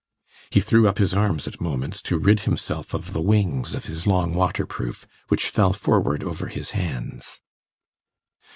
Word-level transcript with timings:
He 0.49 0.61
threw 0.61 0.87
up 0.87 0.97
his 0.97 1.13
arms 1.13 1.45
at 1.47 1.61
moments, 1.61 2.01
to 2.01 2.17
rid 2.17 2.39
himself 2.39 2.95
of 2.95 3.13
the 3.13 3.21
wings 3.21 3.75
of 3.75 3.85
his 3.85 4.07
long 4.07 4.33
waterproof, 4.33 5.05
which 5.27 5.49
fell 5.49 5.73
forward 5.73 6.23
over 6.23 6.47
his 6.47 6.71
hands. 6.71 7.39